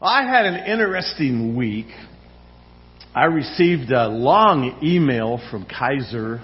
[0.00, 1.88] I had an interesting week.
[3.12, 6.40] I received a long email from Kaiser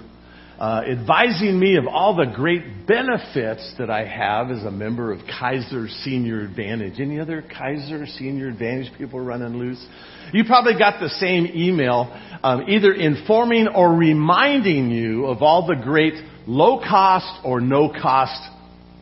[0.59, 5.21] uh, advising me of all the great benefits that I have as a member of
[5.39, 6.99] Kaiser Senior Advantage.
[6.99, 9.85] Any other Kaiser Senior Advantage people running loose?
[10.33, 12.11] You probably got the same email,
[12.43, 16.15] um, either informing or reminding you of all the great
[16.45, 18.49] low cost or no cost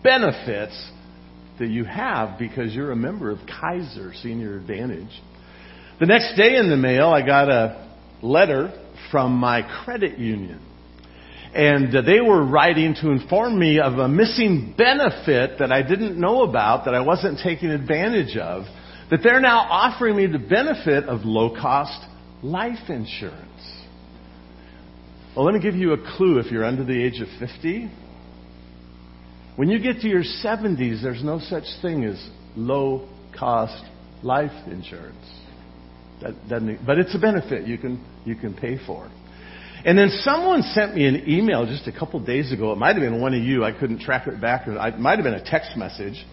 [0.03, 0.91] benefits
[1.63, 5.21] that you have because you're a member of Kaiser Senior Advantage.
[5.97, 7.89] The next day in the mail, I got a
[8.21, 8.73] letter
[9.09, 10.59] from my credit union.
[11.55, 16.19] And uh, they were writing to inform me of a missing benefit that I didn't
[16.19, 18.65] know about, that I wasn't taking advantage of,
[19.09, 21.97] that they're now offering me the benefit of low cost
[22.41, 23.47] life insurance.
[25.33, 27.89] Well, let me give you a clue if you're under the age of 50.
[29.55, 32.21] When you get to your 70s, there's no such thing as
[32.55, 33.07] low
[33.37, 33.83] cost
[34.23, 35.25] life insurance.
[36.21, 39.11] That doesn't, but it's a benefit you can, you can pay for.
[39.85, 42.71] And then someone sent me an email just a couple days ago.
[42.71, 43.63] It might have been one of you.
[43.65, 44.67] I couldn't track it back.
[44.67, 46.25] It might have been a text message.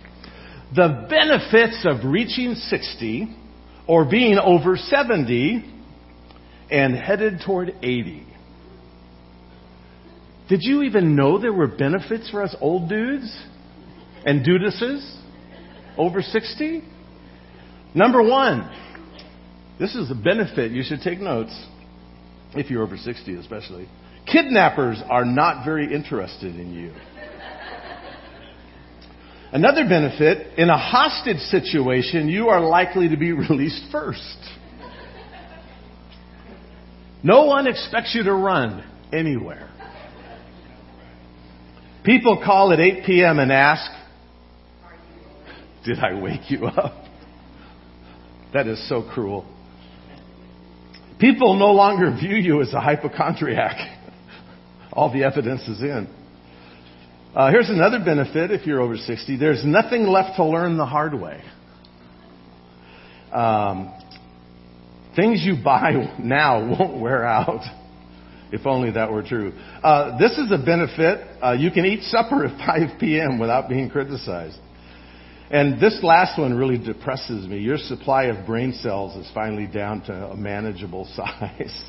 [0.74, 3.36] The benefits of reaching 60
[3.88, 5.64] or being over 70
[6.70, 8.29] and headed toward 80.
[10.50, 13.40] Did you even know there were benefits for us old dudes
[14.26, 15.16] and dudesses
[15.96, 16.82] over 60?
[17.94, 18.68] Number one,
[19.78, 20.72] this is a benefit.
[20.72, 21.52] You should take notes
[22.54, 23.88] if you're over 60 especially.
[24.26, 26.92] Kidnappers are not very interested in you.
[29.52, 34.36] Another benefit, in a hostage situation, you are likely to be released first.
[37.22, 39.70] No one expects you to run anywhere.
[42.04, 43.38] People call at 8 p.m.
[43.38, 43.90] and ask,
[45.84, 47.04] Did I wake you up?
[48.52, 49.46] That is so cruel.
[51.20, 53.76] People no longer view you as a hypochondriac.
[54.92, 56.08] All the evidence is in.
[57.34, 59.36] Uh, here's another benefit if you're over 60.
[59.36, 61.40] There's nothing left to learn the hard way.
[63.32, 63.94] Um,
[65.14, 67.62] things you buy now won't wear out.
[68.52, 69.52] If only that were true.
[69.82, 71.26] Uh, this is a benefit.
[71.42, 73.38] Uh, you can eat supper at 5 p.m.
[73.38, 74.58] without being criticized.
[75.50, 77.58] And this last one really depresses me.
[77.58, 81.84] Your supply of brain cells is finally down to a manageable size.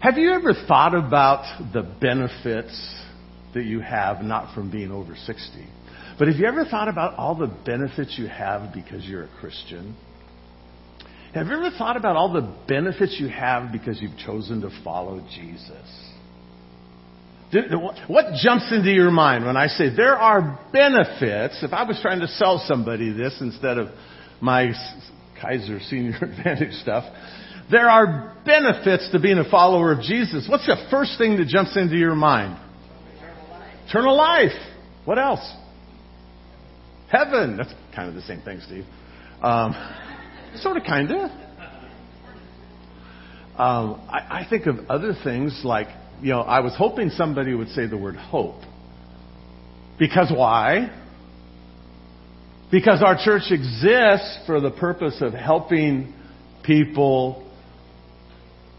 [0.00, 2.94] have you ever thought about the benefits
[3.54, 5.66] that you have not from being over 60?
[6.18, 9.96] But have you ever thought about all the benefits you have because you're a Christian?
[11.34, 15.20] Have you ever thought about all the benefits you have because you've chosen to follow
[15.20, 16.08] Jesus?
[18.08, 21.62] What jumps into your mind when I say there are benefits?
[21.62, 23.88] If I was trying to sell somebody this instead of
[24.40, 24.72] my
[25.40, 27.04] Kaiser Senior Advantage stuff,
[27.70, 30.46] there are benefits to being a follower of Jesus.
[30.48, 32.58] What's the first thing that jumps into your mind?
[33.16, 33.88] Eternal life.
[33.88, 34.74] Eternal life.
[35.04, 35.56] What else?
[37.10, 37.58] Heaven.
[37.58, 38.84] That's kind of the same thing, Steve.
[39.42, 39.74] Um,
[40.56, 41.30] sort of, kind of.
[43.58, 45.88] Um, I, I think of other things like
[46.20, 48.62] you know, I was hoping somebody would say the word hope.
[49.98, 50.90] Because why?
[52.70, 56.14] Because our church exists for the purpose of helping
[56.64, 57.50] people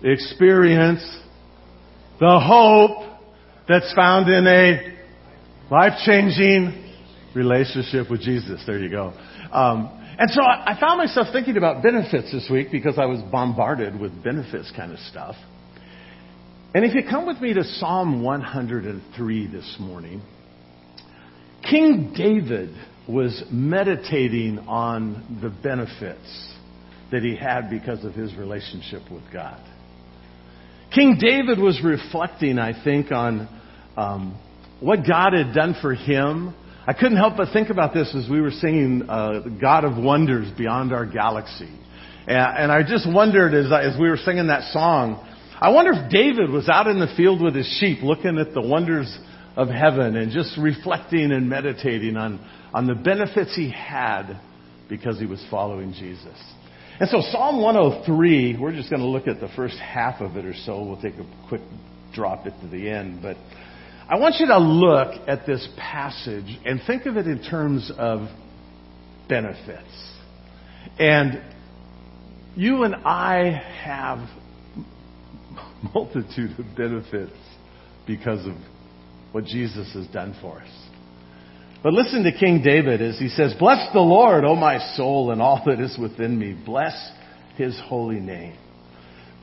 [0.04, 1.04] experience
[2.20, 3.06] the hope
[3.68, 4.98] that's found in a
[5.72, 6.94] life changing
[7.36, 8.62] relationship with Jesus.
[8.66, 9.14] There you go.
[9.52, 13.98] Um, and so I, found myself thinking about benefits this week because I was bombarded
[13.98, 15.36] with benefits kind of stuff.
[16.76, 20.22] And if you come with me to Psalm 103 this morning,
[21.64, 22.76] King David
[23.08, 26.54] was meditating on the benefits
[27.12, 29.60] that he had because of his relationship with God.
[30.94, 33.48] King David was reflecting, I think, on
[33.96, 34.38] um,
[34.82, 36.54] what God had done for him.
[36.90, 40.52] I couldn't help but think about this as we were singing uh, God of Wonders
[40.58, 41.70] Beyond Our Galaxy.
[42.26, 45.24] And, and I just wondered as, as we were singing that song,
[45.62, 48.62] I wonder if David was out in the field with his sheep looking at the
[48.64, 49.16] wonders
[49.56, 52.44] of heaven and just reflecting and meditating on,
[52.74, 54.40] on the benefits he had
[54.90, 56.40] because he was following Jesus.
[57.00, 60.46] And so Psalm 103, we're just going to look at the first half of it
[60.46, 60.84] or so.
[60.84, 61.62] We'll take a quick
[62.16, 63.22] drop it to the end.
[63.22, 63.38] But
[64.10, 68.28] I want you to look at this passage and think of it in terms of
[69.28, 70.14] benefits.
[70.98, 71.40] And
[72.56, 73.52] you and I
[73.84, 74.28] have
[75.94, 77.38] multitude of benefits
[78.08, 78.56] because of
[79.32, 80.90] what Jesus has done for us.
[81.84, 85.40] But listen to King David as he says, Bless the Lord, O my soul, and
[85.40, 86.60] all that is within me.
[86.66, 87.12] Bless
[87.58, 88.58] his holy name.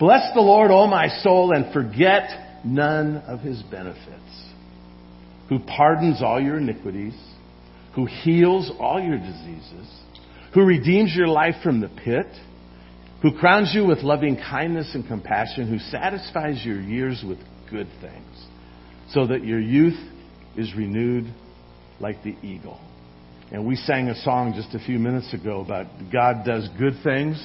[0.01, 4.46] Bless the Lord, O my soul, and forget none of his benefits.
[5.49, 7.15] Who pardons all your iniquities,
[7.95, 10.01] who heals all your diseases,
[10.55, 12.27] who redeems your life from the pit,
[13.23, 17.39] who crowns you with loving kindness and compassion, who satisfies your years with
[17.71, 18.47] good things,
[19.11, 19.99] so that your youth
[20.57, 21.33] is renewed
[22.01, 22.81] like the eagle.
[23.53, 27.37] And we sang a song just a few minutes ago about God does good things.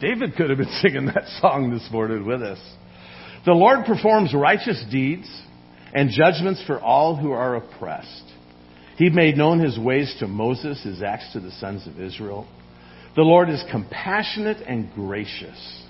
[0.00, 2.58] David could have been singing that song this morning with us.
[3.44, 5.28] The Lord performs righteous deeds
[5.94, 8.24] and judgments for all who are oppressed.
[8.96, 12.48] He made known his ways to Moses, his acts to the sons of Israel.
[13.14, 15.84] The Lord is compassionate and gracious,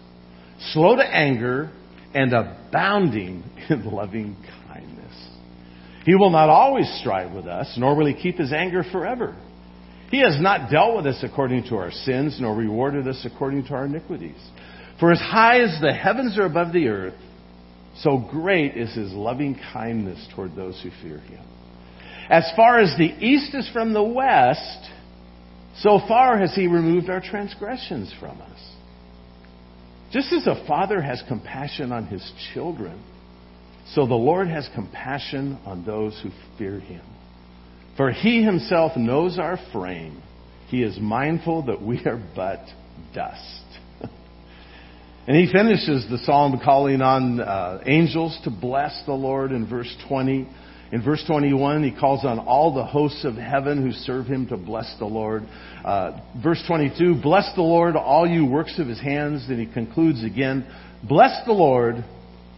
[0.73, 1.71] slow to anger,
[2.15, 4.37] and abounding in loving
[4.67, 5.29] kindness.
[6.05, 9.37] He will not always strive with us, nor will he keep his anger forever.
[10.11, 13.75] He has not dealt with us according to our sins, nor rewarded us according to
[13.75, 14.41] our iniquities.
[15.01, 17.15] For as high as the heavens are above the earth,
[18.03, 21.45] so great is his loving kindness toward those who fear him.
[22.31, 24.91] As far as the east is from the west,
[25.79, 28.61] so far has he removed our transgressions from us.
[30.13, 33.03] Just as a father has compassion on his children,
[33.95, 37.05] so the Lord has compassion on those who fear him.
[37.97, 40.23] For he himself knows our frame.
[40.69, 42.61] He is mindful that we are but
[43.15, 43.65] dust.
[45.29, 49.95] And he finishes the psalm calling on uh, angels to bless the Lord in verse
[50.09, 50.49] 20.
[50.91, 54.57] In verse 21, he calls on all the hosts of heaven who serve him to
[54.57, 55.43] bless the Lord.
[55.85, 59.47] Uh, verse 22, bless the Lord, all you works of his hands.
[59.47, 60.67] Then he concludes again,
[61.07, 61.97] bless the Lord,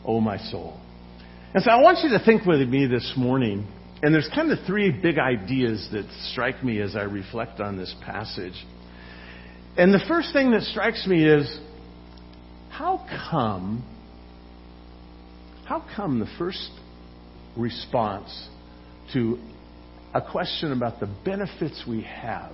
[0.05, 0.81] O my soul.
[1.53, 3.67] And so I want you to think with me this morning,
[4.01, 7.93] and there's kind of three big ideas that strike me as I reflect on this
[8.07, 8.65] passage.
[9.77, 11.59] And the first thing that strikes me is,
[12.81, 13.85] how come,
[15.67, 16.71] how come the first
[17.55, 18.49] response
[19.13, 19.39] to
[20.15, 22.53] a question about the benefits we have.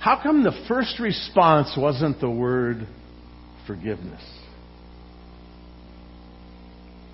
[0.00, 2.86] How come the first response wasn't the word
[3.66, 4.22] forgiveness?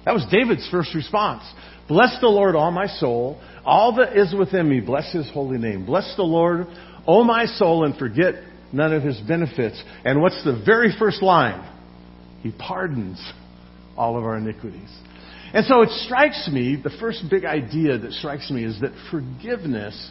[0.04, 1.42] That was David's first response.
[1.88, 3.42] Bless the Lord, all my soul.
[3.64, 5.86] All that is within me, bless his holy name.
[5.86, 6.68] Bless the Lord,
[7.04, 8.34] O my soul, and forget
[8.72, 9.82] none of his benefits.
[10.04, 11.74] And what's the very first line?
[12.42, 13.20] He pardons
[13.96, 14.90] all of our iniquities.
[15.52, 20.10] And so it strikes me, the first big idea that strikes me is that forgiveness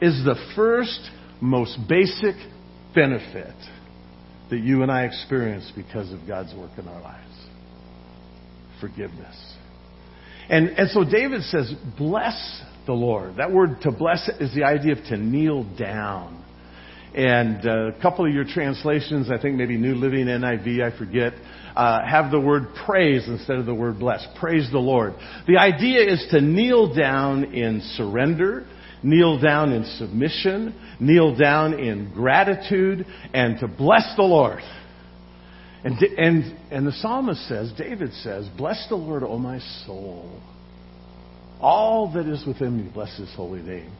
[0.00, 1.00] is the first,
[1.40, 2.36] most basic
[2.94, 3.54] benefit
[4.50, 7.24] that you and I experience because of God's work in our lives.
[8.80, 9.54] Forgiveness.
[10.48, 13.36] And, and so David says, bless the Lord.
[13.38, 16.43] That word to bless is the idea of to kneel down.
[17.14, 21.32] And uh, a couple of your translations, I think maybe New Living NIV, I forget,
[21.76, 24.26] uh, have the word praise instead of the word bless.
[24.40, 25.14] Praise the Lord.
[25.46, 28.66] The idea is to kneel down in surrender,
[29.04, 34.62] kneel down in submission, kneel down in gratitude, and to bless the Lord.
[35.84, 40.40] And, and, and the psalmist says, David says, Bless the Lord, O my soul.
[41.60, 43.92] All that is within me, bless his holy name.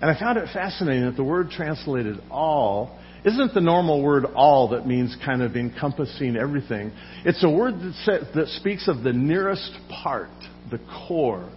[0.00, 4.68] And I found it fascinating that the word translated all isn't the normal word all
[4.70, 6.92] that means kind of encompassing everything.
[7.24, 9.72] It's a word that, says, that speaks of the nearest
[10.02, 10.28] part,
[10.70, 11.50] the core,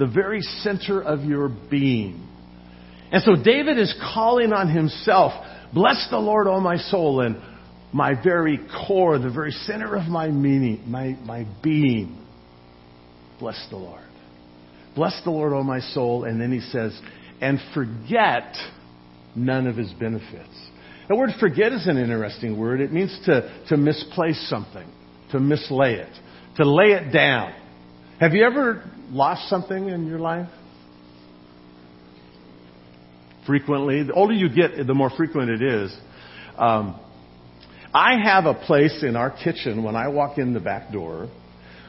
[0.00, 2.28] the very center of your being.
[3.12, 5.32] And so David is calling on himself,
[5.72, 7.36] bless the Lord, O my soul, and
[7.92, 8.58] my very
[8.88, 12.26] core, the very center of my meaning, my, my being.
[13.38, 14.08] Bless the Lord.
[14.96, 16.24] Bless the Lord, O my soul.
[16.24, 16.98] And then he says,
[17.42, 18.56] and forget
[19.34, 20.70] none of his benefits.
[21.08, 22.80] The word forget is an interesting word.
[22.80, 24.88] It means to, to misplace something,
[25.32, 26.12] to mislay it,
[26.56, 27.52] to lay it down.
[28.20, 30.48] Have you ever lost something in your life?
[33.44, 34.04] Frequently.
[34.04, 35.94] The older you get, the more frequent it is.
[36.56, 36.98] Um,
[37.92, 41.28] I have a place in our kitchen when I walk in the back door.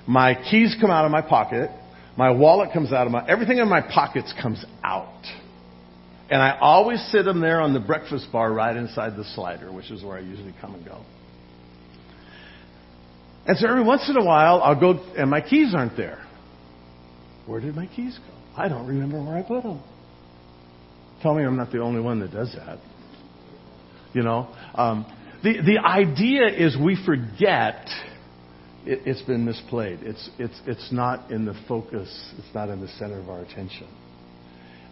[0.07, 1.69] My keys come out of my pocket.
[2.17, 5.24] My wallet comes out of my, everything in my pockets comes out.
[6.33, 9.91] And I always sit them there on the breakfast bar right inside the slider, which
[9.91, 11.05] is where I usually come and go.
[13.45, 16.25] And so every once in a while, I'll go, and my keys aren't there.
[17.45, 18.33] Where did my keys go?
[18.57, 19.79] I don't remember where I put them.
[21.21, 22.79] Tell me I'm not the only one that does that.
[24.15, 24.51] You know?
[24.73, 25.05] Um,
[25.43, 27.87] the, the idea is we forget
[28.87, 30.01] it, has been misplayed.
[30.01, 32.09] It's, it's, it's not in the focus,
[32.39, 33.87] it's not in the center of our attention.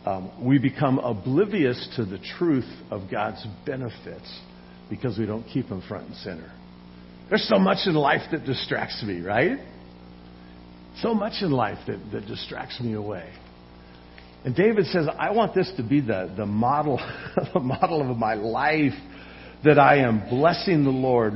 [0.05, 4.39] Um, we become oblivious to the truth of God's benefits
[4.89, 6.51] because we don't keep them front and center.
[7.29, 9.57] There's so much in life that distracts me, right?
[11.01, 13.31] So much in life that, that distracts me away.
[14.43, 16.97] And David says, I want this to be the, the model,
[17.53, 18.93] the model of my life
[19.63, 21.33] that I am blessing the Lord,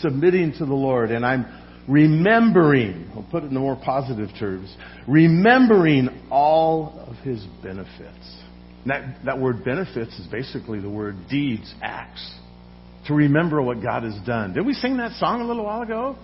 [0.00, 1.46] submitting to the Lord, and I'm
[1.88, 4.74] remembering, I'll put it in the more positive terms,
[5.08, 8.42] remembering all of his benefits.
[8.86, 12.38] That, that word benefits is basically the word deeds, acts.
[13.08, 14.54] To remember what God has done.
[14.54, 16.16] Did we sing that song a little while ago?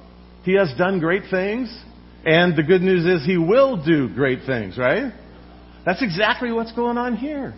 [0.44, 1.76] He has done great things,
[2.24, 5.12] and the good news is He will do great things, right?
[5.84, 7.54] That's exactly what's going on here.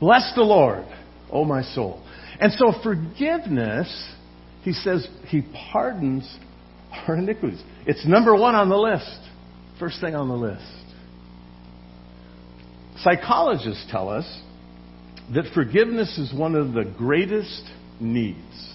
[0.00, 0.86] Bless the Lord,
[1.30, 2.02] O my soul.
[2.40, 4.12] And so forgiveness,
[4.62, 5.42] He says, He
[5.72, 6.38] pardons
[7.08, 7.62] our iniquities.
[7.86, 9.18] It's number one on the list.
[9.78, 10.62] First thing on the list.
[12.98, 14.24] Psychologists tell us
[15.34, 17.62] that forgiveness is one of the greatest
[18.00, 18.74] needs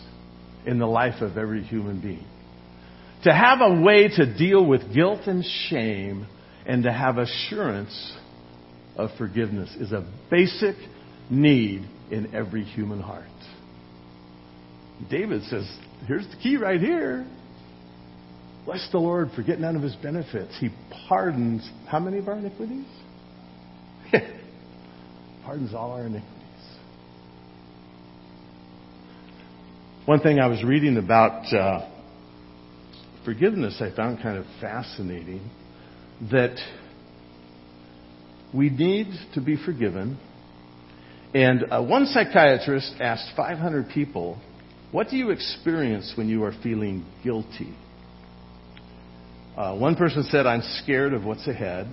[0.66, 2.26] in the life of every human being.
[3.24, 6.28] To have a way to deal with guilt and shame
[6.66, 8.18] and to have assurance
[8.96, 10.76] of forgiveness is a basic
[11.30, 13.26] need in every human heart.
[15.10, 15.70] David says,
[16.08, 17.26] here's the key right here.
[18.70, 20.56] Bless the Lord, forget none of his benefits.
[20.60, 20.70] He
[21.08, 22.86] pardons how many of our iniquities?
[25.44, 26.30] pardons all our iniquities.
[30.06, 31.90] One thing I was reading about uh,
[33.26, 35.50] forgiveness I found kind of fascinating
[36.32, 36.56] that
[38.54, 40.20] we need to be forgiven.
[41.34, 44.40] And uh, one psychiatrist asked 500 people,
[44.92, 47.76] What do you experience when you are feeling guilty?
[49.60, 51.86] Uh, one person said, I'm scared of what's ahead.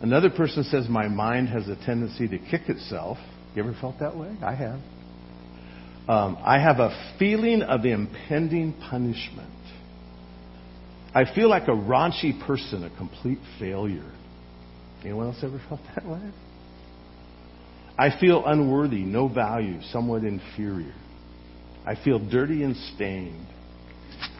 [0.00, 3.18] Another person says, My mind has a tendency to kick itself.
[3.54, 4.36] You ever felt that way?
[4.42, 4.80] I have.
[6.08, 9.48] Um, I have a feeling of impending punishment.
[11.14, 14.12] I feel like a raunchy person, a complete failure.
[15.02, 16.32] Anyone else ever felt that way?
[17.96, 20.94] I feel unworthy, no value, somewhat inferior.
[21.86, 23.46] I feel dirty and stained.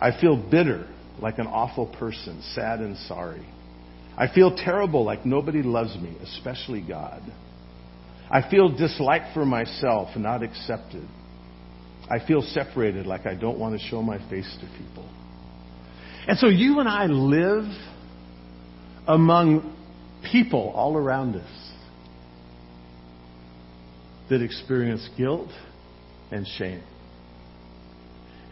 [0.00, 0.88] I feel bitter,
[1.20, 3.46] like an awful person, sad and sorry.
[4.16, 7.22] I feel terrible, like nobody loves me, especially God.
[8.30, 11.06] I feel dislike for myself, not accepted.
[12.10, 15.08] I feel separated, like I don't want to show my face to people.
[16.28, 17.64] And so you and I live
[19.06, 19.76] among
[20.30, 21.72] people all around us
[24.28, 25.50] that experience guilt
[26.32, 26.82] and shame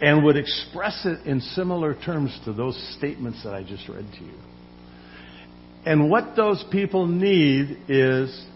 [0.01, 4.25] and would express it in similar terms to those statements that I just read to
[4.25, 4.39] you.
[5.87, 8.47] And what those people need is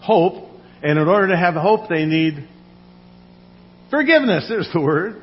[0.00, 0.48] hope.
[0.82, 2.48] And in order to have hope, they need
[3.90, 5.20] Forgiveness, there's the word.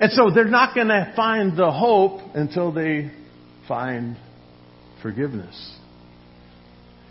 [0.00, 3.10] And so they're not going to find the hope until they
[3.66, 4.16] find
[5.02, 5.76] forgiveness.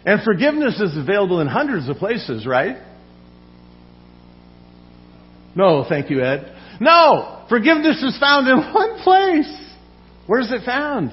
[0.06, 2.78] And forgiveness is available in hundreds of places, right?
[5.58, 6.56] No, thank you, Ed.
[6.80, 7.46] No!
[7.50, 9.52] Forgiveness is found in one place.
[10.28, 11.12] Where's it found?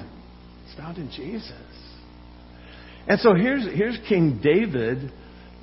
[0.65, 1.51] It's found in Jesus.
[3.07, 5.11] And so here's, here's King David,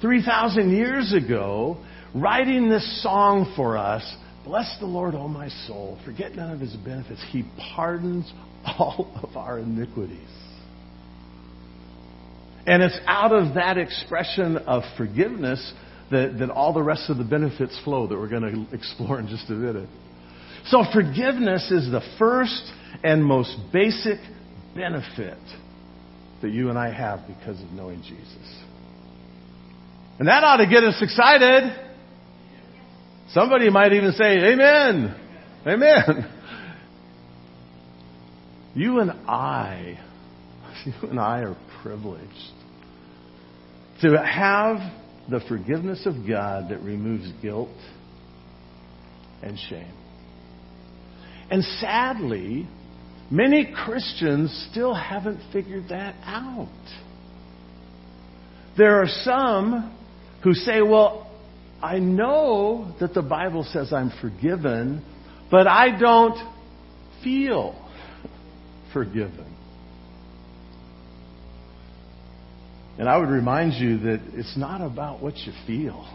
[0.00, 1.76] 3,000 years ago,
[2.12, 4.02] writing this song for us
[4.44, 6.00] Bless the Lord, O my soul.
[6.04, 7.24] Forget none of his benefits.
[7.30, 7.44] He
[7.76, 8.30] pardons
[8.64, 10.18] all of our iniquities.
[12.66, 15.72] And it's out of that expression of forgiveness
[16.12, 19.28] that, that all the rest of the benefits flow that we're going to explore in
[19.28, 19.88] just a minute.
[20.66, 22.62] So forgiveness is the first
[23.02, 24.18] and most basic
[24.74, 25.38] benefit
[26.40, 28.62] that you and I have because of knowing Jesus.
[30.18, 31.74] And that ought to get us excited.
[33.30, 35.16] Somebody might even say, Amen.
[35.66, 36.38] Amen.
[38.74, 39.98] You and I,
[40.86, 42.52] you and I are privileged
[44.00, 44.78] to have
[45.30, 47.70] the forgiveness of God that removes guilt
[49.42, 49.94] and shame.
[51.50, 52.66] And sadly,
[53.30, 56.68] many Christians still haven't figured that out.
[58.76, 59.96] There are some
[60.42, 61.30] who say, well,
[61.82, 65.04] I know that the Bible says I'm forgiven,
[65.50, 66.38] but I don't
[67.22, 67.74] feel
[68.92, 69.46] forgiven.
[72.98, 76.06] And I would remind you that it's not about what you feel.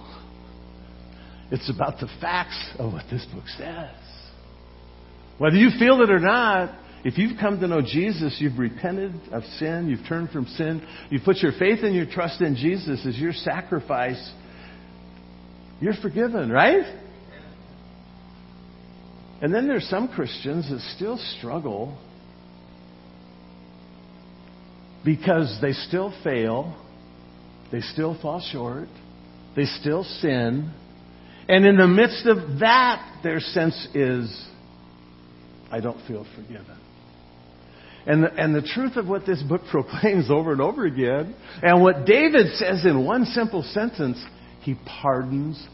[1.52, 3.96] It's about the facts of what this book says.
[5.38, 9.44] Whether you feel it or not, If you've come to know Jesus, you've repented of
[9.60, 13.18] sin, you've turned from sin, you've put your faith and your trust in Jesus as
[13.18, 14.34] your sacrifice,
[15.80, 17.02] you're forgiven, right?
[19.42, 21.98] And then there's some Christians that still struggle
[25.08, 26.76] because they still fail,
[27.72, 28.90] they still fall short,
[29.56, 30.70] they still sin,
[31.48, 34.46] and in the midst of that, their sense is,
[35.72, 36.78] I don't feel forgiven.
[38.06, 41.34] And the, and the truth of what this book proclaims over and over again,
[41.64, 44.22] and what David says in one simple sentence,
[44.64, 45.66] he pardons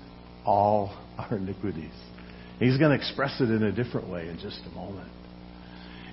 [0.45, 1.91] all our iniquities.
[2.59, 5.09] He's going to express it in a different way in just a moment.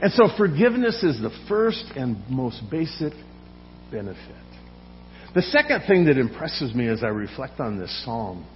[0.02, 3.12] And so forgiveness is the first and most basic
[3.90, 4.36] benefit.
[5.34, 8.46] The second thing that impresses me as I reflect on this psalm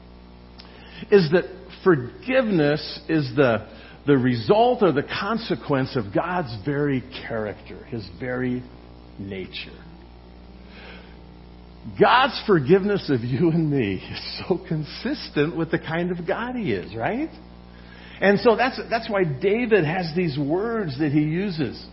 [1.10, 1.44] is that
[1.84, 3.68] forgiveness is the,
[4.06, 8.62] the result or the consequence of God's very character, His very
[9.18, 9.84] nature.
[12.00, 16.72] God's forgiveness of you and me is so consistent with the kind of God He
[16.72, 17.30] is, right?
[18.21, 21.85] And so that's, that's why David has these words that he uses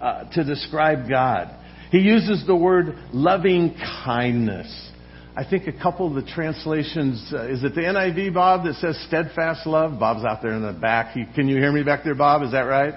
[0.00, 1.54] uh, to describe God.
[1.90, 4.90] He uses the word loving kindness.
[5.36, 9.02] I think a couple of the translations, uh, is it the NIV, Bob, that says
[9.06, 9.98] steadfast love?
[9.98, 11.12] Bob's out there in the back.
[11.14, 12.42] He, can you hear me back there, Bob?
[12.42, 12.94] Is that right?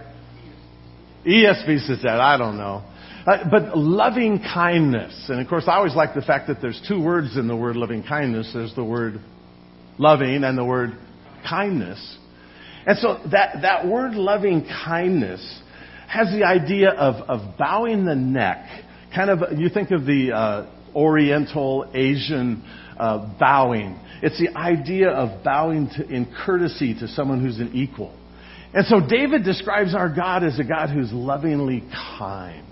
[1.25, 2.19] ESV says that.
[2.19, 2.83] I don't know.
[3.27, 5.27] Uh, but loving kindness.
[5.29, 7.75] And of course, I always like the fact that there's two words in the word
[7.75, 8.49] loving kindness.
[8.53, 9.19] There's the word
[9.99, 10.97] loving and the word
[11.47, 12.17] kindness.
[12.85, 15.61] And so that, that word loving kindness
[16.07, 18.65] has the idea of, of bowing the neck.
[19.15, 22.63] Kind of, you think of the uh, Oriental Asian
[22.97, 23.97] uh, bowing.
[24.21, 28.15] It's the idea of bowing to, in courtesy to someone who's an equal.
[28.73, 31.83] And so David describes our God as a God who's lovingly
[32.17, 32.65] kind,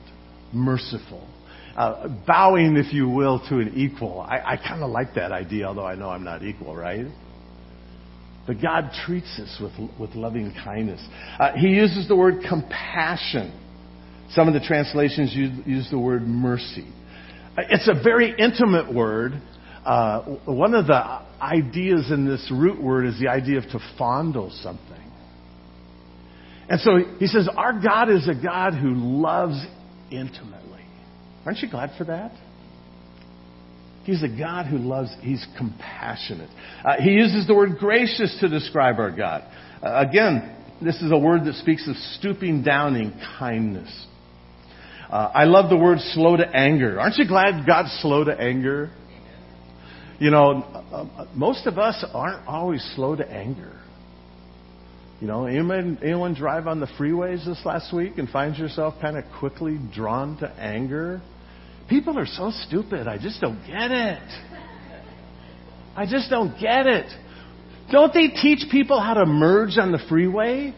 [0.54, 1.28] merciful,
[1.76, 4.22] uh, bowing, if you will, to an equal.
[4.22, 7.06] I, I kind of like that idea, although I know I'm not equal, right?
[8.50, 11.00] But God treats us with, with loving kindness.
[11.40, 13.54] Uh, he uses the word compassion.
[14.32, 16.88] Some of the translations use, use the word mercy.
[17.56, 19.34] Uh, it's a very intimate word.
[19.86, 24.50] Uh, one of the ideas in this root word is the idea of to fondle
[24.64, 25.12] something.
[26.70, 29.64] And so he says, Our God is a God who loves
[30.10, 30.86] intimately.
[31.46, 32.32] Aren't you glad for that?
[34.10, 36.50] He's a God who loves, he's compassionate.
[36.84, 39.44] Uh, he uses the word gracious to describe our God.
[39.84, 44.08] Uh, again, this is a word that speaks of stooping down in kindness.
[45.12, 47.00] Uh, I love the word slow to anger.
[47.00, 48.90] Aren't you glad God's slow to anger?
[50.18, 53.80] You know, uh, most of us aren't always slow to anger.
[55.22, 59.18] You know, anyone, anyone drive on the freeways this last week and find yourself kind
[59.18, 61.22] of quickly drawn to anger?
[61.90, 63.08] People are so stupid.
[63.08, 64.22] I just don't get it.
[65.96, 67.12] I just don't get it.
[67.92, 70.76] Don't they teach people how to merge on the freeway?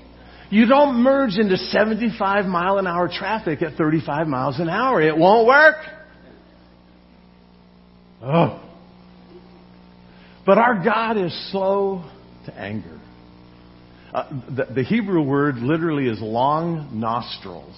[0.50, 5.02] You don't merge into 75 mile an hour traffic at 35 miles an hour.
[5.02, 5.76] It won't work.
[8.22, 8.62] Oh.
[10.46, 12.10] But our God is slow
[12.46, 13.00] to anger.
[14.14, 17.76] Uh, the, the Hebrew word literally is long nostrils.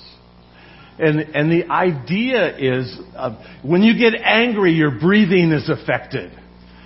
[1.00, 6.32] And, and the idea is uh, when you get angry, your breathing is affected.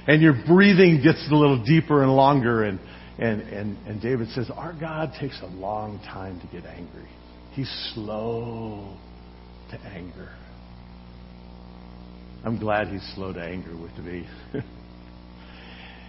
[0.07, 2.63] And your breathing gets a little deeper and longer.
[2.63, 2.79] And,
[3.19, 7.09] and, and, and David says, Our God takes a long time to get angry.
[7.51, 8.95] He's slow
[9.71, 10.29] to anger.
[12.45, 14.25] I'm glad he's slow to anger with me.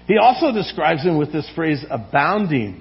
[0.07, 2.81] he also describes him with this phrase, abounding,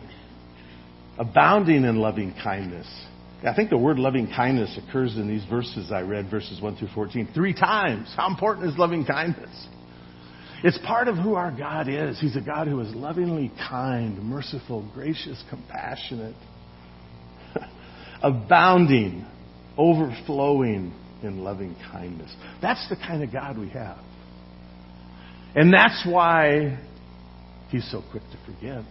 [1.18, 2.88] abounding in loving kindness.
[3.43, 6.89] I think the word loving kindness occurs in these verses I read, verses 1 through
[6.95, 8.12] 14, three times.
[8.15, 9.67] How important is loving kindness?
[10.63, 12.19] It's part of who our God is.
[12.19, 16.36] He's a God who is lovingly kind, merciful, gracious, compassionate,
[18.23, 19.23] abounding,
[19.78, 22.36] overflowing in loving kindness.
[22.60, 24.00] That's the kind of God we have.
[25.56, 26.80] And that's why
[27.69, 28.84] He's so quick to forgive.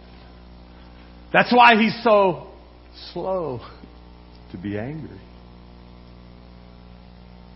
[1.33, 2.47] That's why He's so
[3.11, 3.59] slow
[4.51, 5.19] to be angry.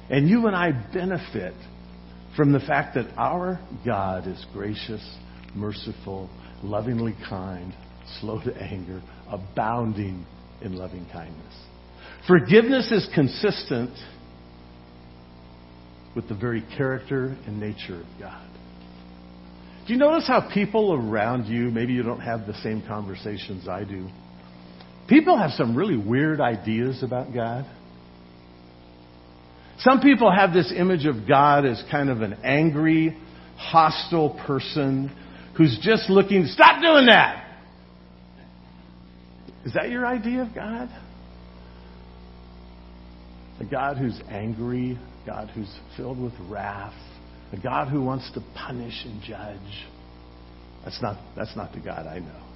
[0.09, 1.53] And you and I benefit
[2.35, 5.01] from the fact that our God is gracious,
[5.55, 6.29] merciful,
[6.63, 7.73] lovingly kind,
[8.19, 10.25] slow to anger, abounding
[10.61, 11.53] in loving kindness.
[12.27, 13.91] Forgiveness is consistent
[16.15, 18.47] with the very character and nature of God.
[19.87, 23.83] Do you notice how people around you, maybe you don't have the same conversations I
[23.83, 24.07] do,
[25.11, 27.65] People have some really weird ideas about God.
[29.79, 33.17] Some people have this image of God as kind of an angry,
[33.57, 35.13] hostile person
[35.57, 37.45] who's just looking, stop doing that!
[39.65, 40.87] Is that your idea of God?
[43.59, 46.93] A God who's angry, a God who's filled with wrath,
[47.51, 49.87] a God who wants to punish and judge.
[50.85, 52.50] That's not, that's not the God I know.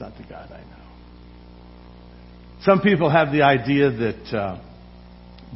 [0.00, 0.80] Not the God I know.
[2.62, 4.62] Some people have the idea that uh,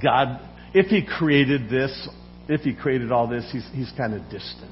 [0.03, 0.41] God,
[0.75, 2.09] if He created this,
[2.49, 4.71] if He created all this, He's, he's kind of distant.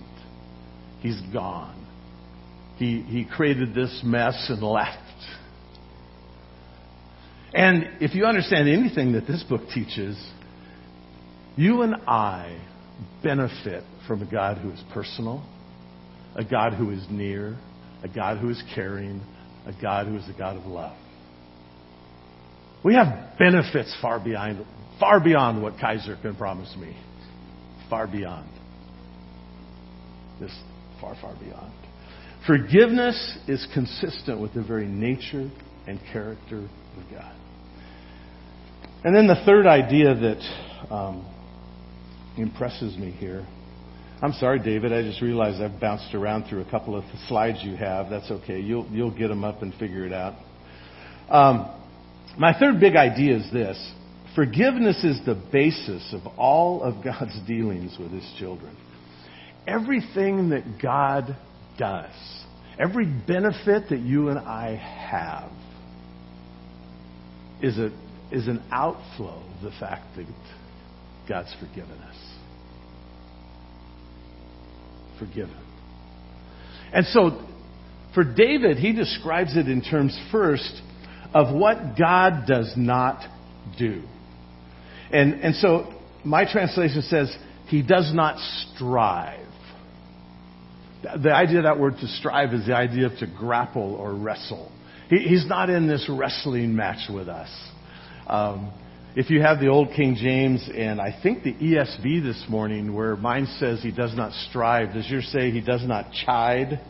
[1.01, 1.79] He's gone.
[2.77, 4.99] He, he created this mess and left.
[7.55, 10.17] And if you understand anything that this book teaches,
[11.57, 12.61] you and I
[13.23, 15.47] benefit from a God who is personal,
[16.35, 17.59] a God who is near,
[18.03, 19.21] a God who is caring,
[19.67, 20.97] a God who is a God of love.
[22.85, 24.65] We have benefits far beyond,
[24.99, 26.97] far beyond what Kaiser can promise me.
[27.89, 28.49] Far beyond.
[30.41, 30.53] This
[31.01, 31.73] far, far beyond.
[32.47, 35.49] Forgiveness is consistent with the very nature
[35.87, 37.37] and character of God.
[39.05, 41.27] And then the third idea that um,
[42.37, 43.47] impresses me here.
[44.23, 44.93] I'm sorry, David.
[44.93, 48.09] I just realized I've bounced around through a couple of slides you have.
[48.09, 48.61] That's okay.
[48.61, 50.35] You'll you'll get them up and figure it out.
[51.29, 51.69] Um,
[52.39, 53.93] my third big idea is this:
[54.37, 58.77] forgiveness is the basis of all of God's dealings with His children.
[59.67, 61.37] Everything that God
[61.77, 62.45] does,
[62.79, 65.51] every benefit that you and I have,
[67.61, 67.91] is a
[68.31, 70.27] is an outflow of the fact that
[71.29, 72.32] God's forgiven us.
[75.27, 75.57] Forgiven.
[76.93, 77.47] And so,
[78.15, 80.83] for David, he describes it in terms first
[81.33, 83.23] of what God does not
[83.79, 84.03] do.
[85.13, 87.35] And, and so, my translation says,
[87.69, 88.39] he does not
[88.75, 89.47] strive.
[91.03, 94.73] The idea of that word to strive is the idea of to grapple or wrestle.
[95.09, 97.49] He, he's not in this wrestling match with us.
[98.27, 98.73] Um,
[99.15, 103.15] if you have the old King James and I think the ESV this morning, where
[103.15, 106.81] mine says he does not strive, does yours say he does not chide?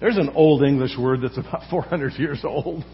[0.00, 2.84] There's an old English word that's about 400 years old.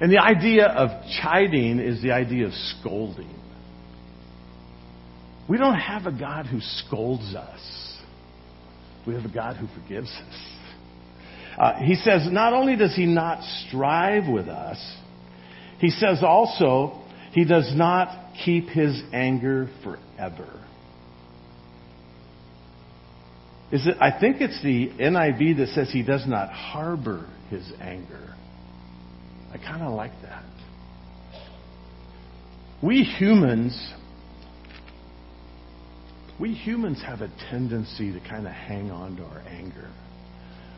[0.00, 0.90] And the idea of
[1.20, 3.34] chiding is the idea of scolding.
[5.48, 7.98] We don't have a God who scolds us.
[9.04, 10.42] We have a God who forgives us.
[11.58, 14.78] Uh, he says, not only does he not strive with us,
[15.80, 20.64] he says also, he does not keep his anger forever.
[23.70, 28.34] Is it, I think it's the NIV that says he does not harbor his anger.
[29.52, 30.44] I kind of like that.
[32.82, 33.92] We humans,
[36.40, 39.90] we humans have a tendency to kind of hang on to our anger.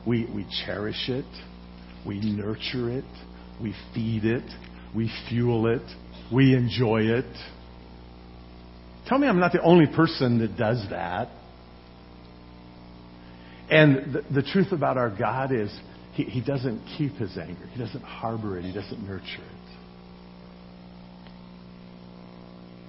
[0.06, 1.26] We, we cherish it,
[2.06, 3.04] we nurture it,
[3.62, 4.50] we feed it,
[4.96, 5.82] we fuel it,
[6.32, 7.24] we enjoy it.
[9.06, 11.28] Tell me I'm not the only person that does that.
[13.70, 15.70] And the, the truth about our God is
[16.12, 17.66] he, he doesn't keep his anger.
[17.72, 18.64] He doesn't harbor it.
[18.64, 19.60] He doesn't nurture it.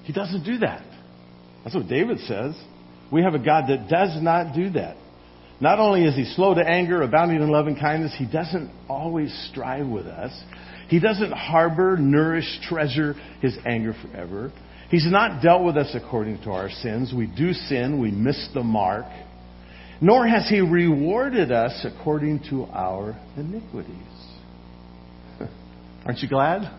[0.03, 0.83] He doesn't do that.
[1.63, 2.55] That's what David says.
[3.11, 4.97] We have a God that does not do that.
[5.59, 9.31] Not only is he slow to anger, abounding in love and kindness, he doesn't always
[9.51, 10.31] strive with us.
[10.87, 14.51] He doesn't harbor, nourish, treasure his anger forever.
[14.89, 17.13] He's not dealt with us according to our sins.
[17.15, 19.05] We do sin, we miss the mark.
[20.01, 23.95] Nor has he rewarded us according to our iniquities.
[26.05, 26.77] Aren't you glad?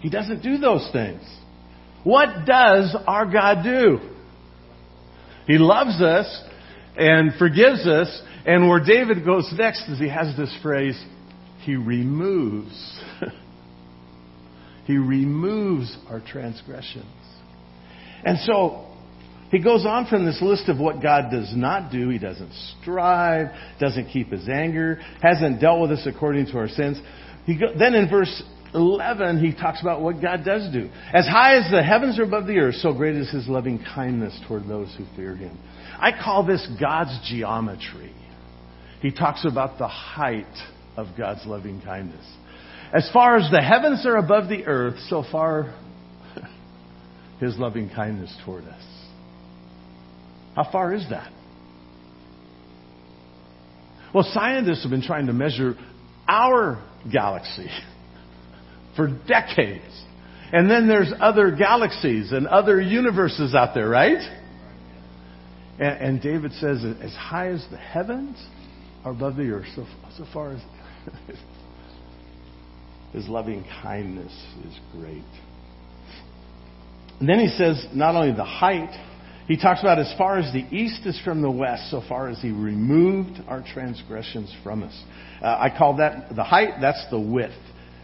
[0.00, 1.22] He doesn't do those things.
[2.04, 4.00] What does our God do?
[5.46, 6.42] He loves us
[6.96, 8.22] and forgives us.
[8.46, 11.00] And where David goes next is he has this phrase,
[11.62, 13.00] he removes
[14.86, 17.04] he removes our transgressions.
[18.24, 18.86] And so,
[19.50, 22.08] he goes on from this list of what God does not do.
[22.08, 23.48] He doesn't strive,
[23.80, 27.00] doesn't keep his anger, hasn't dealt with us according to our sins.
[27.46, 28.42] He go, then in verse
[28.74, 30.88] 11, he talks about what God does do.
[31.12, 34.38] As high as the heavens are above the earth, so great is his loving kindness
[34.46, 35.58] toward those who fear him.
[35.98, 38.14] I call this God's geometry.
[39.00, 40.46] He talks about the height
[41.00, 42.24] of God's loving kindness.
[42.92, 45.74] As far as the heavens are above the earth, so far
[47.40, 48.82] his loving kindness toward us.
[50.56, 51.32] How far is that?
[54.12, 55.76] Well, scientists have been trying to measure
[56.28, 57.68] our galaxy
[58.96, 60.04] for decades.
[60.52, 64.18] And then there's other galaxies and other universes out there, right?
[65.78, 68.36] And, and David says, as high as the heavens
[69.04, 69.86] are above the earth, so,
[70.18, 70.60] so far as
[73.12, 74.32] his loving kindness
[74.66, 75.22] is great.
[77.20, 78.90] And then he says, not only the height,
[79.46, 82.40] he talks about as far as the east is from the west, so far as
[82.40, 85.02] he removed our transgressions from us.
[85.42, 87.52] Uh, I call that the height, that's the width,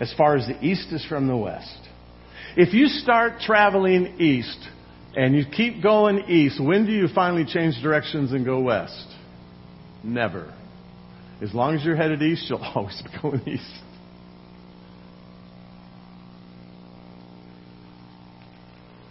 [0.01, 1.79] as far as the east is from the west.
[2.57, 4.59] If you start traveling east
[5.15, 9.07] and you keep going east, when do you finally change directions and go west?
[10.03, 10.53] Never.
[11.43, 13.83] As long as you're headed east, you'll always be going east.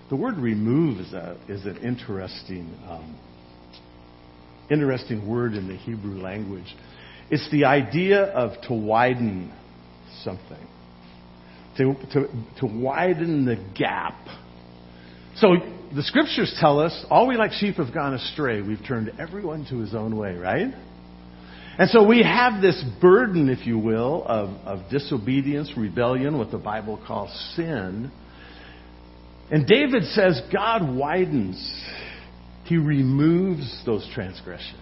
[0.09, 3.17] The word remove is, a, is an interesting, um,
[4.69, 6.75] interesting word in the Hebrew language.
[7.31, 9.51] It's the idea of to widen
[10.23, 10.67] something,
[11.77, 12.27] to, to,
[12.59, 14.15] to widen the gap.
[15.38, 15.55] So
[15.93, 18.61] the scriptures tell us all we like sheep have gone astray.
[18.61, 20.71] We've turned everyone to his own way, right?
[21.77, 26.57] And so we have this burden, if you will, of, of disobedience, rebellion, what the
[26.57, 28.11] Bible calls sin
[29.51, 31.85] and David says God widens,
[32.65, 34.81] He removes those transgressions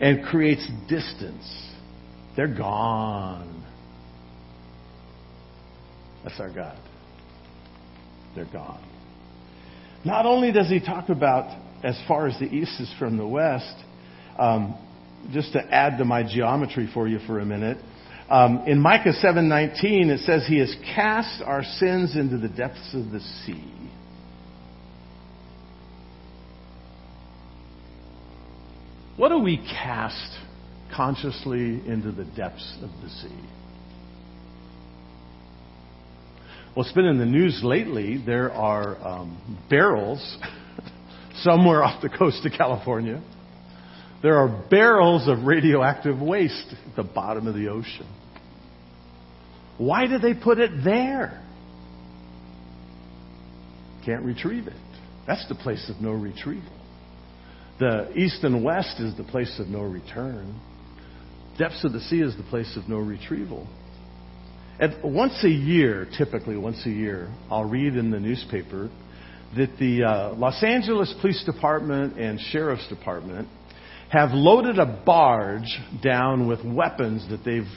[0.00, 1.68] and creates distance.
[2.36, 3.64] They're gone.
[6.24, 6.78] That's our God.
[8.34, 8.84] They're gone.
[10.04, 13.74] Not only does he talk about as far as the east is from the west,
[14.38, 14.74] um,
[15.32, 17.78] just to add to my geometry for you for a minute,
[18.30, 23.10] um, in Micah 7:19, it says, "He has cast our sins into the depths of
[23.10, 23.64] the sea."
[29.16, 30.38] What do we cast
[30.92, 33.48] consciously into the depths of the sea?
[36.74, 38.16] Well, it's been in the news lately.
[38.16, 39.36] There are um,
[39.68, 40.38] barrels
[41.42, 43.20] somewhere off the coast of California.
[44.22, 48.06] There are barrels of radioactive waste at the bottom of the ocean.
[49.78, 51.42] Why did they put it there?
[54.04, 54.74] Can't retrieve it.
[55.26, 56.72] That's the place of no retrieval.
[57.78, 60.60] The east and west is the place of no return.
[61.58, 63.66] Depths of the sea is the place of no retrieval.
[64.78, 68.90] And once a year, typically once a year, I'll read in the newspaper
[69.56, 73.48] that the uh, Los Angeles Police Department and Sheriff's Department
[74.10, 77.68] have loaded a barge down with weapons that they've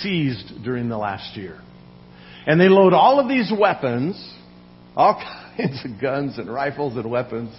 [0.00, 1.60] seized during the last year.
[2.46, 4.16] And they load all of these weapons,
[4.94, 5.14] all
[5.56, 7.54] kinds of guns and rifles and weapons.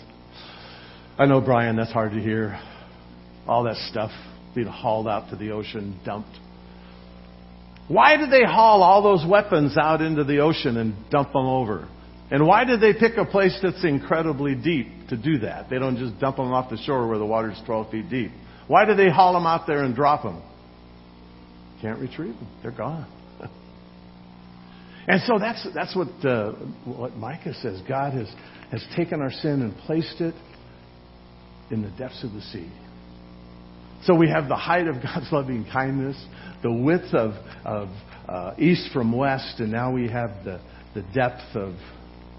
[1.20, 2.60] I know, Brian, that's hard to hear.
[3.46, 4.12] All that stuff
[4.56, 6.30] being hauled out to the ocean, dumped.
[7.90, 11.90] Why did they haul all those weapons out into the ocean and dump them over?
[12.30, 15.70] And why did they pick a place that's incredibly deep to do that?
[15.70, 18.32] They don't just dump them off the shore where the water's 12 feet deep.
[18.68, 20.42] Why did they haul them out there and drop them?
[21.82, 22.48] Can't retrieve them.
[22.62, 23.08] They're gone.
[25.08, 26.52] and so that's, that's what, uh,
[26.84, 27.82] what Micah says.
[27.88, 28.28] God has,
[28.72, 30.36] has taken our sin and placed it
[31.72, 32.70] in the depths of the sea.
[34.04, 36.18] So we have the height of God's loving kindness,
[36.62, 37.32] the width of,
[37.64, 37.90] of
[38.28, 40.60] uh, east from west, and now we have the,
[40.94, 41.76] the depth of,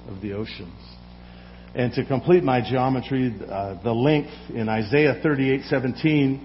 [0.08, 0.80] of the oceans.
[1.74, 6.40] And to complete my geometry, uh, the length in Isaiah 38:17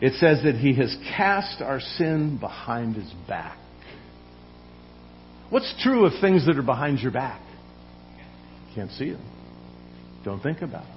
[0.00, 3.58] it says that he has cast our sin behind his back.
[5.50, 7.40] What's true of things that are behind your back?
[8.74, 9.24] Can't see them.
[10.24, 10.96] Don't think about them.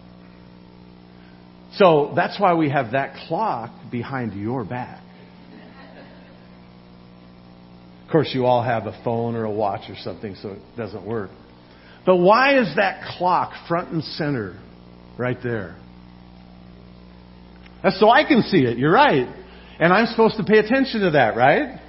[1.74, 5.02] So that's why we have that clock behind your back.
[8.06, 11.04] Of course, you all have a phone or a watch or something, so it doesn't
[11.04, 11.32] work.
[12.06, 14.60] But why is that clock front and center
[15.18, 15.78] right there?
[17.82, 18.78] That's so I can see it.
[18.78, 19.28] You're right.
[19.80, 21.80] And I'm supposed to pay attention to that, right?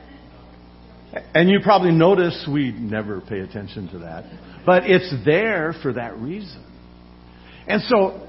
[1.35, 4.25] And you probably notice we never pay attention to that.
[4.67, 6.65] But it's there for that reason.
[7.69, 8.29] And so,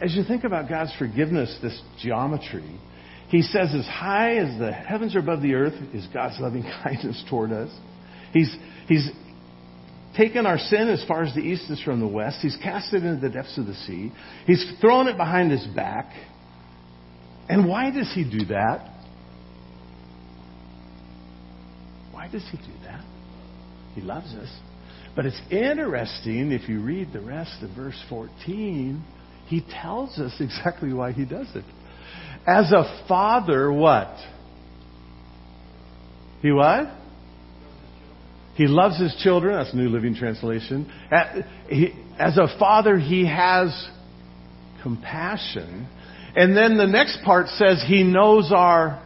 [0.00, 2.78] as you think about God's forgiveness, this geometry,
[3.28, 7.24] He says, as high as the heavens are above the earth is God's loving kindness
[7.28, 7.70] toward us.
[8.32, 8.54] He's,
[8.86, 9.10] he's
[10.16, 12.38] taken our sin as far as the east is from the west.
[12.42, 14.12] He's cast it into the depths of the sea.
[14.46, 16.12] He's thrown it behind his back.
[17.48, 18.88] And why does he do that?
[22.12, 23.04] Why does he do that?
[23.94, 24.48] He loves us.
[25.14, 29.02] But it's interesting if you read the rest of verse 14,
[29.46, 31.64] he tells us exactly why he does it.
[32.46, 34.16] As a father, what?
[36.40, 36.88] He what?
[38.54, 39.56] He loves his children.
[39.56, 40.90] That's New Living Translation.
[42.18, 43.88] As a father, he has
[44.82, 45.88] compassion.
[46.36, 49.02] And then the next part says he knows our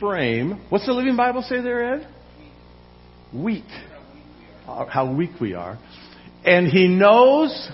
[0.00, 0.60] frame.
[0.68, 2.08] What's the Living Bible say there, Ed?
[3.34, 3.64] Weak.
[4.66, 5.78] How weak we are.
[6.44, 7.70] And he knows.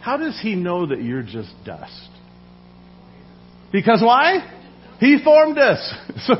[0.00, 2.08] How does he know that you're just dust?
[3.70, 4.48] Because why?
[4.98, 5.94] He formed us.
[6.26, 6.34] So,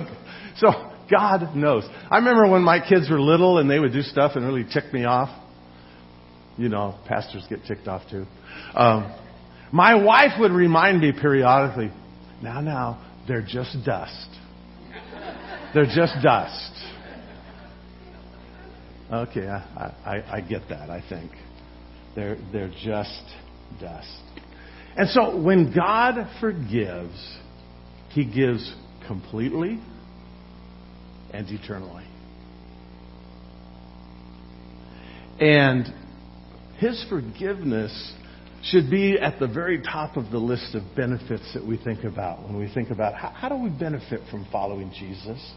[0.57, 1.85] so God knows.
[2.11, 4.93] I remember when my kids were little and they would do stuff and really tick
[4.93, 5.31] me off.
[6.59, 8.27] You know, pastors get ticked off too.
[8.75, 9.15] Um,
[9.73, 11.91] my wife would remind me periodically,
[12.43, 14.29] now, now, they're just dust.
[15.75, 16.73] They're just dust.
[19.11, 21.31] Okay, I, I, I get that, I think.
[22.15, 23.23] They're, they're just
[23.81, 24.23] dust.
[24.97, 27.39] And so when God forgives,
[28.11, 28.75] He gives
[29.07, 29.81] completely
[31.33, 32.05] and eternally.
[35.41, 35.93] And
[36.79, 38.13] His forgiveness
[38.65, 42.45] should be at the very top of the list of benefits that we think about
[42.45, 45.53] when we think about how, how do we benefit from following Jesus?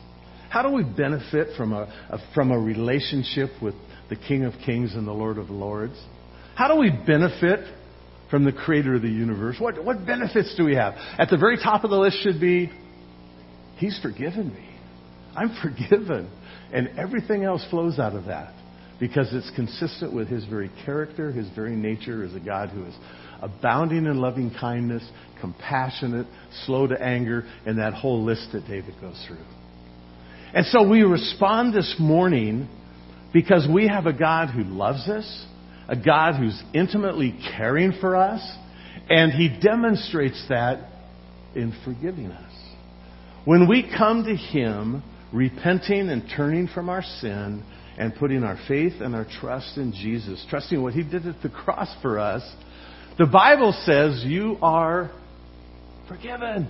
[0.50, 3.76] How do we benefit from a, a, from a relationship with
[4.10, 6.00] the King of Kings and the Lord of Lords?
[6.56, 7.60] How do we benefit
[8.32, 9.58] from the Creator of the universe?
[9.60, 10.94] What, what benefits do we have?
[11.20, 12.72] At the very top of the list should be
[13.78, 14.75] He's forgiven me.
[15.36, 16.30] I'm forgiven.
[16.74, 18.54] And everything else flows out of that
[19.00, 22.94] because it's consistent with his very character, his very nature as a God who is
[23.42, 25.08] abounding in loving kindness,
[25.42, 26.28] compassionate,
[26.66, 29.44] slow to anger, and that whole list that David goes through.
[30.54, 32.70] And so we respond this morning
[33.34, 35.46] because we have a God who loves us,
[35.90, 38.42] a God who's intimately caring for us,
[39.10, 40.90] and he demonstrates that
[41.54, 42.52] in forgiving us.
[43.44, 47.64] When we come to him, repenting and turning from our sin,
[47.98, 51.50] and putting our faith and our trust in Jesus, trusting what He did at the
[51.50, 52.44] cross for us,
[53.18, 55.12] the Bible says you are
[56.08, 56.68] forgiven.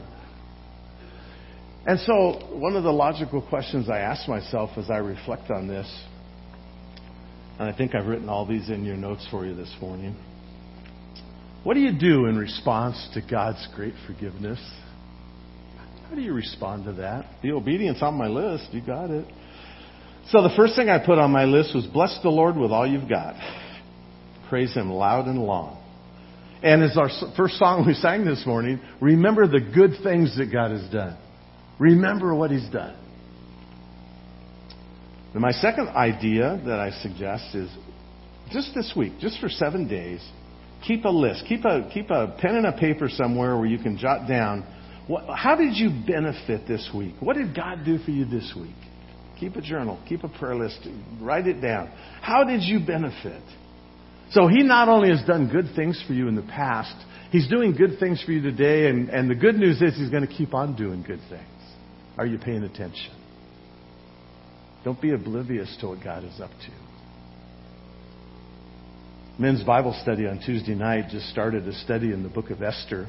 [1.88, 5.88] And so, one of the logical questions I ask myself as I reflect on this,
[7.60, 10.16] and I think I've written all these in your notes for you this morning.
[11.64, 14.60] What do you do in response to God's great forgiveness?
[16.10, 17.26] How do you respond to that?
[17.42, 19.26] The obedience on my list, you got it.
[20.30, 22.86] So the first thing I put on my list was bless the Lord with all
[22.86, 23.36] you've got.
[24.50, 25.82] Praise Him loud and long.
[26.62, 30.72] And as our first song we sang this morning, remember the good things that God
[30.72, 31.18] has done.
[31.80, 32.96] Remember what He's done.
[35.34, 37.70] And my second idea that I suggest is
[38.52, 40.26] just this week, just for seven days,
[40.88, 41.46] keep a list.
[41.50, 44.66] Keep a, keep a pen and a paper somewhere where you can jot down
[45.08, 47.16] what, how did you benefit this week?
[47.20, 48.76] What did God do for you this week?
[49.40, 50.88] Keep a journal, keep a prayer list,
[51.22, 51.92] write it down.
[52.22, 53.44] How did you benefit?
[54.32, 56.96] So he not only has done good things for you in the past,
[57.32, 60.26] he's doing good things for you today, and, and the good news is he's going
[60.26, 61.46] to keep on doing good things.
[62.18, 63.12] Are you paying attention?
[64.84, 66.86] Don't be oblivious to what God is up to.
[69.38, 73.08] Men's Bible study on Tuesday night just started a study in the book of Esther.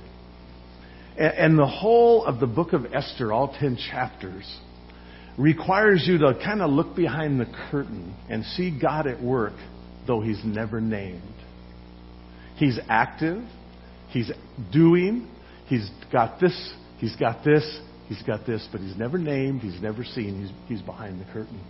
[1.19, 4.45] And the whole of the book of Esther, all 10 chapters,
[5.39, 9.55] requires you to kind of look behind the curtain and see God at work,
[10.07, 11.23] though He's never named.
[12.57, 13.43] He's active,
[14.11, 14.31] He's
[14.73, 15.29] doing,
[15.67, 20.05] He's got this, He's got this, He's got this, but He's never named, He's never
[20.05, 21.61] seen, He's, he's behind the curtain.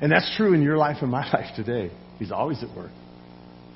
[0.00, 1.90] And that's true in your life and my life today.
[2.18, 2.92] He's always at work.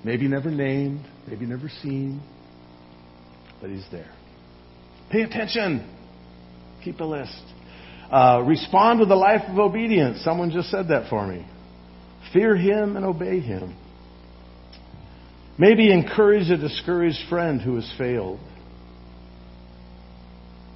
[0.04, 2.22] Maybe never named, maybe never seen,
[3.60, 4.10] but He's there.
[5.10, 5.88] Pay attention.
[6.84, 7.42] Keep a list.
[8.10, 10.22] Uh, respond with a life of obedience.
[10.22, 11.46] Someone just said that for me.
[12.32, 13.76] Fear Him and obey Him.
[15.58, 18.40] Maybe encourage a discouraged friend who has failed.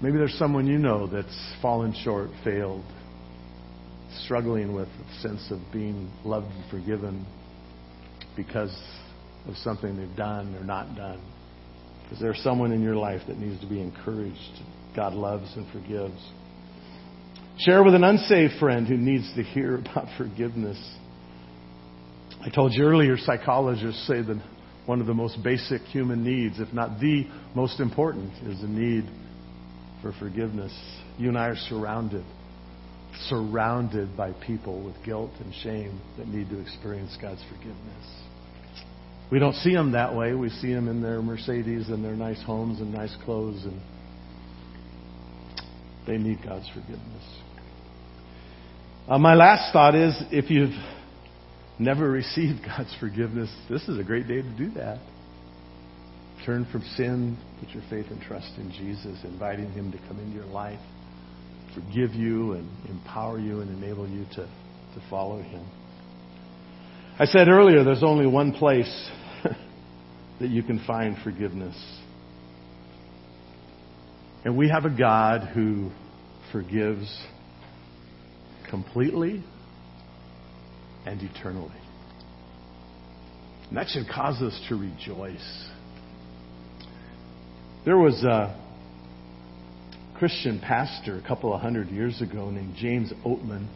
[0.01, 2.85] Maybe there's someone you know that's fallen short, failed,
[4.25, 7.27] struggling with a sense of being loved and forgiven
[8.37, 8.77] because
[9.49, 11.21] of something they've done or not done.
[12.13, 14.63] Is there someone in your life that needs to be encouraged?
[14.97, 16.21] God loves and forgives.
[17.59, 20.79] Share with an unsaved friend who needs to hear about forgiveness.
[22.41, 24.43] I told you earlier, psychologists say that
[24.87, 29.05] one of the most basic human needs, if not the most important, is the need
[30.01, 30.73] for forgiveness.
[31.19, 32.25] You and I are surrounded,
[33.29, 38.28] surrounded by people with guilt and shame that need to experience God's forgiveness.
[39.31, 40.33] We don't see them that way.
[40.35, 43.81] We see them in their Mercedes and their nice homes and nice clothes, and
[46.07, 47.25] they need God's forgiveness.
[49.07, 50.75] Uh, my last thought is if you've
[51.79, 54.99] never received God's forgiveness, this is a great day to do that.
[56.47, 60.37] Turn from sin, put your faith and trust in Jesus, inviting Him to come into
[60.37, 60.81] your life,
[61.75, 65.67] forgive you, and empower you and enable you to, to follow Him.
[67.21, 69.11] I said earlier there's only one place
[70.41, 71.75] that you can find forgiveness.
[74.45, 75.91] And we have a God who
[76.53, 77.13] forgives
[78.71, 79.43] completely
[81.07, 81.75] and eternally.
[83.69, 85.69] And that should cause us to rejoice.
[87.85, 88.57] There was a
[90.19, 93.67] Christian pastor a couple of hundred years ago named James Oatman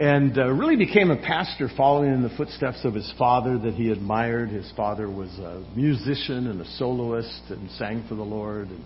[0.00, 3.90] and uh, really became a pastor following in the footsteps of his father that he
[3.90, 4.50] admired.
[4.50, 8.70] His father was a musician and a soloist and sang for the Lord.
[8.70, 8.84] And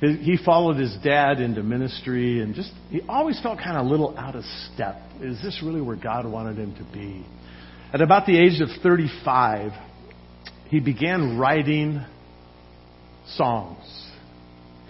[0.00, 3.88] he, he followed his dad into ministry and just, he always felt kind of a
[3.88, 4.96] little out of step.
[5.20, 7.26] Is this really where God wanted him to be?
[7.92, 9.72] At about the age of 35,
[10.68, 12.02] he began writing
[13.26, 14.10] songs,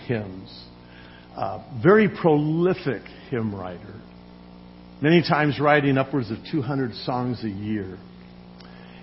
[0.06, 0.64] hymns.
[1.36, 4.00] Uh, very prolific hymn writer
[5.00, 7.98] many times writing upwards of 200 songs a year.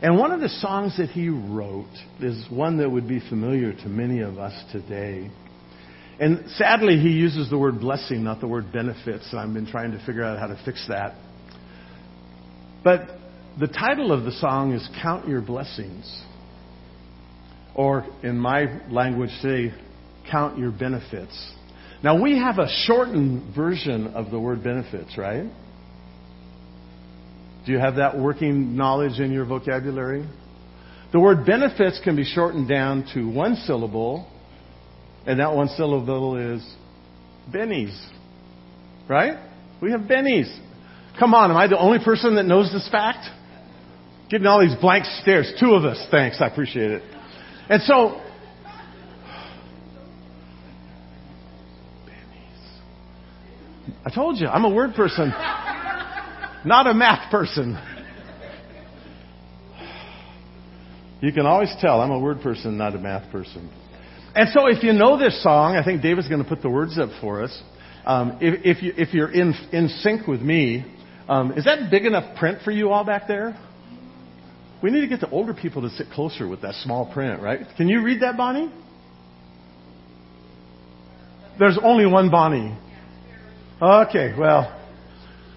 [0.01, 1.89] And one of the songs that he wrote
[2.19, 5.31] is one that would be familiar to many of us today.
[6.19, 9.91] And sadly, he uses the word blessing, not the word benefits, and I've been trying
[9.91, 11.15] to figure out how to fix that.
[12.83, 13.07] But
[13.59, 16.23] the title of the song is Count Your Blessings.
[17.73, 19.73] Or, in my language, say,
[20.29, 21.53] Count Your Benefits.
[22.03, 25.45] Now, we have a shortened version of the word benefits, right?
[27.68, 30.26] Do you have that working knowledge in your vocabulary?
[31.11, 34.26] The word benefits can be shortened down to one syllable,
[35.26, 36.65] and that one syllable is
[37.53, 37.93] bennies.
[39.09, 39.38] Right?
[39.82, 40.47] We have bennies.
[41.20, 43.28] Come on, am I the only person that knows this fact?
[44.30, 45.51] Getting all these blank stares.
[45.59, 46.07] Two of us.
[46.09, 46.38] Thanks.
[46.39, 47.03] I appreciate it.
[47.70, 48.22] And so,
[52.05, 52.80] bennies.
[54.05, 55.34] I told you, I'm a word person
[56.65, 57.77] not a math person.
[61.21, 63.71] You can always tell I'm a word person, not a math person.
[64.35, 66.99] And so if you know this song, I think David's going to put the words
[66.99, 67.63] up for us.
[68.05, 70.85] Um, if, if, you, you're in, in sync with me,
[71.27, 73.57] um, is that big enough print for you all back there?
[74.81, 77.61] We need to get the older people to sit closer with that small print, right?
[77.77, 78.71] Can you read that, Bonnie?
[81.57, 82.77] There's only one Bonnie.
[83.81, 84.76] Okay, well,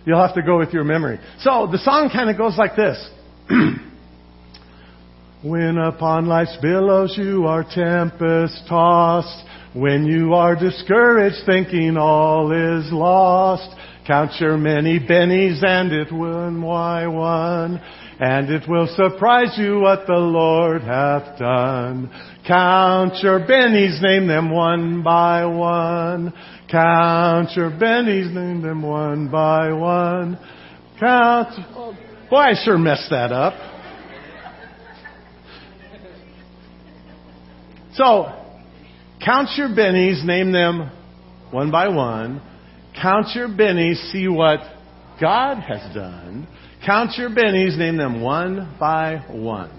[0.05, 1.19] You'll have to go with your memory.
[1.41, 3.11] So the song kind of goes like this.
[5.43, 9.45] when upon life's billows you are tempest tossed,
[9.75, 13.77] when you are discouraged thinking all is lost,
[14.11, 17.81] count your many bennies and it one by one,
[18.19, 22.11] and it will surprise you what the Lord hath done.
[22.45, 26.33] Count your bennies, name them one by one.
[26.69, 30.37] Count your bennies, name them one by one.
[30.99, 31.55] Count.
[32.29, 33.55] Boy, I sure messed that up.
[37.95, 38.27] So,
[39.25, 40.91] count your bennies, name them
[41.53, 42.43] one by one.
[43.01, 44.61] Count your bennies, see what
[45.21, 46.47] God has done.
[46.85, 49.71] Count your bennies, name them one by one.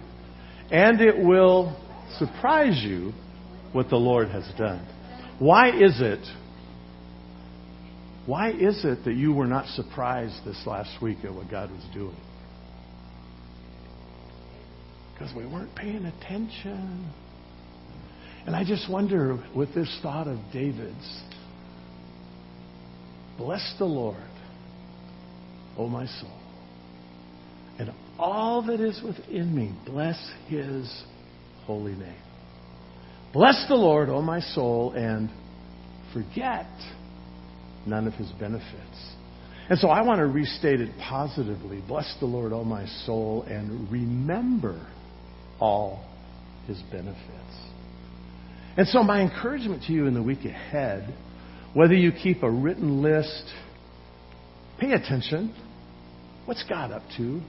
[0.72, 1.78] And it will
[2.17, 3.11] surprise you
[3.74, 4.88] what the Lord has done.
[5.39, 6.26] Why is it
[8.26, 11.84] why is it that you were not surprised this last week at what God was
[11.91, 12.15] doing?
[15.13, 17.11] Because we weren't paying attention.
[18.45, 21.24] And I just wonder with this thought of David's
[23.42, 24.16] Bless the Lord,
[25.76, 26.38] O my soul,
[27.80, 30.16] and all that is within me, bless
[30.48, 31.04] his
[31.66, 32.22] holy name.
[33.34, 35.28] Bless the Lord, O my soul, and
[36.14, 36.68] forget
[37.88, 39.16] none of his benefits.
[39.70, 41.82] And so I want to restate it positively.
[41.88, 44.86] Bless the Lord, O my soul, and remember
[45.60, 46.06] all
[46.68, 47.18] his benefits.
[48.78, 51.12] And so my encouragement to you in the week ahead,
[51.74, 53.43] whether you keep a written list,
[54.80, 55.55] pay attention.
[56.45, 57.41] What's God up to?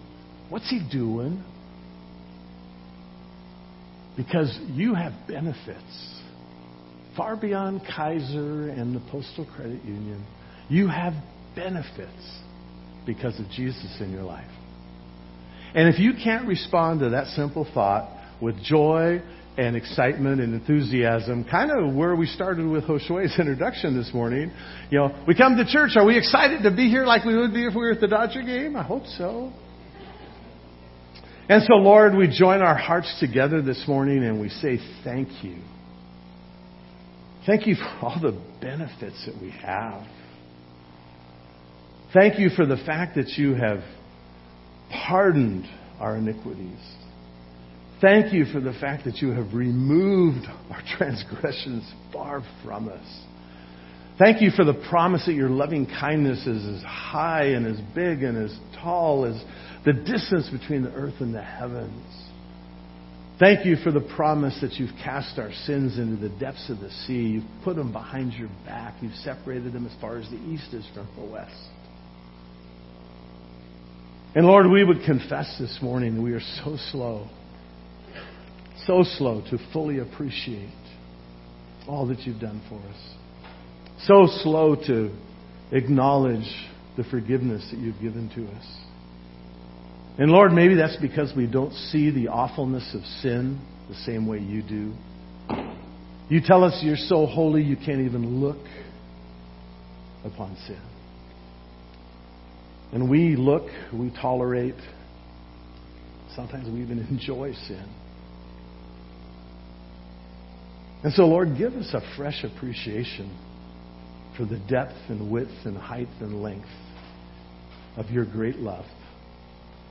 [0.49, 1.43] What's he doing?
[4.17, 6.21] Because you have benefits
[7.17, 10.25] far beyond Kaiser and the Postal Credit Union.
[10.69, 11.15] You have
[11.55, 12.41] benefits
[13.07, 14.51] because of Jesus in your life.
[15.75, 18.11] And if you can't respond to that simple thought
[18.41, 19.23] with joy
[19.57, 24.51] and excitement and enthusiasm, kind of where we started with Joshua's introduction this morning.
[24.91, 27.53] You know, we come to church, are we excited to be here like we would
[27.53, 28.77] be if we were at the Dodger game?
[28.77, 29.53] I hope so.
[31.49, 35.59] And so, Lord, we join our hearts together this morning and we say thank you.
[37.45, 40.07] Thank you for all the benefits that we have.
[42.15, 43.81] Thank you for the fact that you have
[44.91, 45.67] pardoned
[45.99, 46.79] our iniquities.
[48.03, 53.21] Thank you for the fact that you have removed our transgressions far from us.
[54.19, 58.25] Thank you for the promise that your loving kindness is as high and as big
[58.25, 59.43] and as tall as
[59.87, 62.05] the distance between the earth and the heavens.
[63.39, 66.91] Thank you for the promise that you've cast our sins into the depths of the
[67.07, 67.23] sea.
[67.23, 68.97] You've put them behind your back.
[69.01, 71.55] You've separated them as far as the east is from the west.
[74.35, 77.29] And Lord, we would confess this morning that we are so slow,
[78.87, 80.69] so slow to fully appreciate
[81.89, 83.23] all that you've done for us.
[84.07, 85.11] So slow to
[85.73, 86.49] acknowledge
[86.97, 88.67] the forgiveness that you've given to us.
[90.19, 94.39] And Lord, maybe that's because we don't see the awfulness of sin the same way
[94.39, 94.93] you do.
[96.29, 98.65] You tell us you're so holy you can't even look
[100.25, 100.81] upon sin.
[102.93, 104.75] And we look, we tolerate,
[106.37, 107.87] sometimes we even enjoy sin.
[111.05, 113.37] And so, Lord, give us a fresh appreciation
[114.37, 116.69] for the depth and width and height and length
[117.97, 118.87] of your great love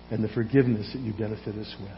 [0.10, 1.92] and the forgiveness that you benefit us with.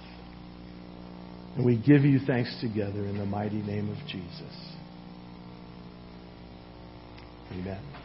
[1.55, 4.74] And we give you thanks together in the mighty name of Jesus.
[7.51, 8.03] Amen.